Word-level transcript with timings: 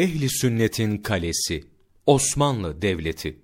Ehli 0.00 0.28
sünnetin 0.30 0.98
kalesi 0.98 1.64
Osmanlı 2.06 2.82
Devleti 2.82 3.36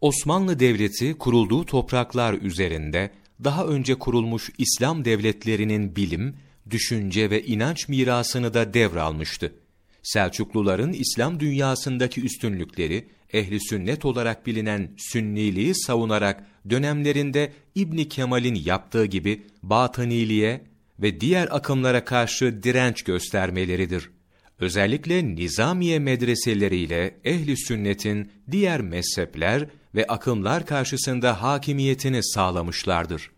Osmanlı 0.00 0.60
Devleti 0.60 1.14
kurulduğu 1.18 1.66
topraklar 1.66 2.34
üzerinde 2.34 3.10
daha 3.44 3.66
önce 3.66 3.94
kurulmuş 3.94 4.50
İslam 4.58 5.04
devletlerinin 5.04 5.96
bilim, 5.96 6.36
düşünce 6.70 7.30
ve 7.30 7.44
inanç 7.44 7.88
mirasını 7.88 8.54
da 8.54 8.74
devralmıştı. 8.74 9.54
Selçukluların 10.02 10.92
İslam 10.92 11.40
dünyasındaki 11.40 12.20
üstünlükleri, 12.20 13.08
ehli 13.32 13.60
sünnet 13.60 14.04
olarak 14.04 14.46
bilinen 14.46 14.90
sünniliği 14.98 15.74
savunarak 15.74 16.46
dönemlerinde 16.70 17.52
İbni 17.74 18.08
Kemal'in 18.08 18.54
yaptığı 18.64 19.04
gibi 19.04 19.46
batıniliğe 19.62 20.64
ve 20.98 21.20
diğer 21.20 21.48
akımlara 21.50 22.04
karşı 22.04 22.62
direnç 22.62 23.02
göstermeleridir. 23.02 24.17
Özellikle 24.60 25.34
Nizamiye 25.36 25.98
medreseleriyle 25.98 27.20
ehli 27.24 27.56
sünnetin 27.56 28.32
diğer 28.50 28.80
mezhepler 28.80 29.66
ve 29.94 30.06
akımlar 30.06 30.66
karşısında 30.66 31.42
hakimiyetini 31.42 32.24
sağlamışlardır. 32.24 33.30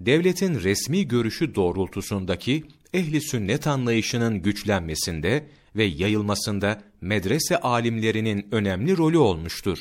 Devletin 0.00 0.60
resmi 0.60 1.08
görüşü 1.08 1.54
doğrultusundaki 1.54 2.64
ehli 2.94 3.20
sünnet 3.20 3.66
anlayışının 3.66 4.42
güçlenmesinde 4.42 5.46
ve 5.76 5.84
yayılmasında 5.84 6.82
medrese 7.00 7.60
alimlerinin 7.60 8.48
önemli 8.52 8.96
rolü 8.96 9.18
olmuştur. 9.18 9.78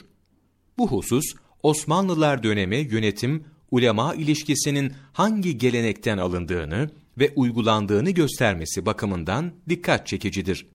Bu 0.78 0.88
husus 0.88 1.26
Osmanlılar 1.64 2.44
dönemi 2.44 2.78
yönetim 2.78 3.44
ulema 3.72 4.16
ilişkisinin 4.16 4.94
hangi 5.14 5.58
gelenekten 5.58 6.18
alındığını 6.18 6.90
ve 7.18 7.34
uygulandığını 7.36 8.12
göstermesi 8.12 8.86
bakımından 8.86 9.52
dikkat 9.70 10.08
çekicidir. 10.08 10.68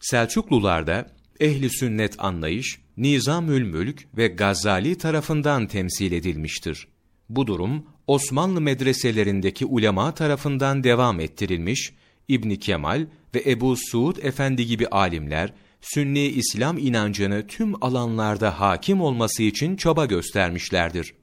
Selçuklularda 0.00 1.06
ehli 1.40 1.70
sünnet 1.70 2.14
anlayış 2.18 2.78
Nizamül 2.96 3.62
Mülk 3.62 4.06
ve 4.16 4.28
Gazali 4.28 4.98
tarafından 4.98 5.66
temsil 5.66 6.12
edilmiştir. 6.12 6.88
Bu 7.28 7.46
durum 7.46 7.86
Osmanlı 8.06 8.60
medreselerindeki 8.60 9.66
ulema 9.66 10.14
tarafından 10.14 10.84
devam 10.84 11.20
ettirilmiş, 11.20 11.92
İbn 12.28 12.54
Kemal 12.54 13.06
ve 13.34 13.42
Ebu 13.46 13.76
Suud 13.76 14.16
Efendi 14.16 14.66
gibi 14.66 14.86
alimler 14.86 15.52
Sünni 15.80 16.26
İslam 16.26 16.78
inancını 16.78 17.46
tüm 17.46 17.84
alanlarda 17.84 18.60
hakim 18.60 19.00
olması 19.00 19.42
için 19.42 19.76
çaba 19.76 20.06
göstermişlerdir. 20.06 21.14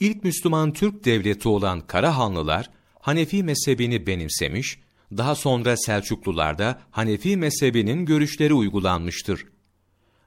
İlk 0.00 0.24
Müslüman 0.24 0.72
Türk 0.72 1.04
devleti 1.04 1.48
olan 1.48 1.80
Karahanlılar 1.80 2.70
Hanefi 3.00 3.42
mezhebini 3.42 4.06
benimsemiş, 4.06 4.78
daha 5.16 5.34
sonra 5.34 5.76
Selçuklularda 5.76 6.78
Hanefi 6.90 7.36
mezhebinin 7.36 8.06
görüşleri 8.06 8.54
uygulanmıştır. 8.54 9.46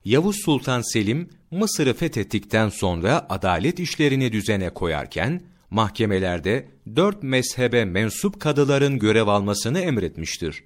Yavuz 0.05 0.35
Sultan 0.45 0.81
Selim, 0.93 1.29
Mısır'ı 1.51 1.93
fethettikten 1.93 2.69
sonra 2.69 3.25
adalet 3.29 3.79
işlerini 3.79 4.31
düzene 4.31 4.69
koyarken, 4.69 5.41
mahkemelerde 5.69 6.67
dört 6.95 7.23
mezhebe 7.23 7.85
mensup 7.85 8.39
kadıların 8.39 8.99
görev 8.99 9.27
almasını 9.27 9.79
emretmiştir. 9.79 10.63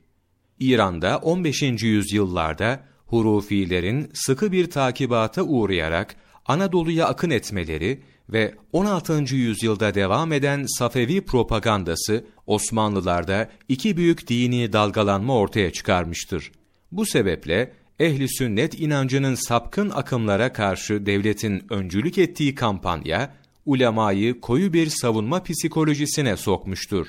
İran'da 0.60 1.18
15. 1.18 1.62
yüzyıllarda 1.62 2.84
Hurufilerin 3.06 4.12
sıkı 4.14 4.52
bir 4.52 4.70
takibata 4.70 5.44
uğrayarak 5.44 6.16
Anadolu'ya 6.46 7.08
akın 7.08 7.30
etmeleri 7.30 8.02
ve 8.30 8.56
16. 8.74 9.36
yüzyılda 9.36 9.96
devam 9.96 10.34
eden 10.34 10.66
Safevi 10.78 11.22
propagandası 11.22 12.26
Osmanlılarda 12.48 13.50
iki 13.70 13.98
büyük 13.98 14.28
dini 14.28 14.74
dalgalanma 14.74 15.36
ortaya 15.38 15.72
çıkarmıştır. 15.72 16.52
Bu 16.92 17.06
sebeple 17.06 17.74
ehli 18.00 18.30
sünnet 18.30 18.80
inancının 18.80 19.36
sapkın 19.36 19.90
akımlara 19.90 20.54
karşı 20.54 21.06
devletin 21.06 21.64
öncülük 21.70 22.18
ettiği 22.18 22.56
kampanya 22.56 23.34
ulemayı 23.66 24.42
koyu 24.42 24.74
bir 24.74 24.88
savunma 24.90 25.44
psikolojisine 25.44 26.38
sokmuştur. 26.38 27.08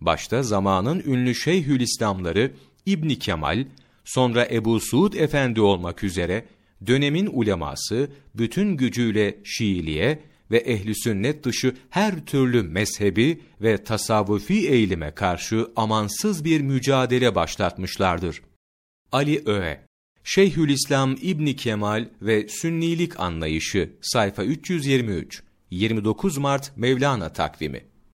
Başta 0.00 0.42
zamanın 0.42 1.02
ünlü 1.06 1.34
Şeyhülislamları 1.34 2.52
İbn 2.86 3.08
Kemal, 3.08 3.64
sonra 4.04 4.46
Ebu 4.50 4.80
Suud 4.80 5.12
Efendi 5.12 5.60
olmak 5.60 6.04
üzere 6.04 6.44
dönemin 6.86 7.28
uleması 7.32 8.10
bütün 8.34 8.76
gücüyle 8.76 9.38
Şiiliğe 9.44 10.22
ve 10.50 10.58
ehli 10.58 10.94
sünnet 10.94 11.44
dışı 11.44 11.76
her 11.90 12.26
türlü 12.26 12.62
mezhebi 12.62 13.40
ve 13.60 13.84
tasavvufi 13.84 14.68
eğilime 14.68 15.10
karşı 15.10 15.68
amansız 15.76 16.44
bir 16.44 16.60
mücadele 16.60 17.34
başlatmışlardır. 17.34 18.42
Ali 19.12 19.42
Öğe 19.46 19.86
Şeyhülislam 20.24 21.16
İbni 21.22 21.56
Kemal 21.56 22.08
ve 22.22 22.48
Sünnilik 22.48 23.20
anlayışı 23.20 23.90
sayfa 24.00 24.44
323 24.44 25.42
29 25.70 26.38
Mart 26.38 26.76
Mevlana 26.76 27.32
takvimi 27.32 27.84